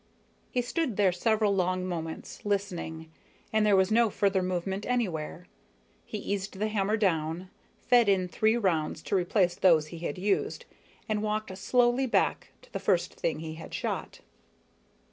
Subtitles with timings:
[0.49, 3.11] He stood there several long moments, listening,
[3.53, 5.45] and there was no further movement anywhere.
[6.05, 10.65] He eased the hammer down, fed in three rounds to replace those he had used,
[11.07, 14.21] and walked slowly back to the first thing he had shot.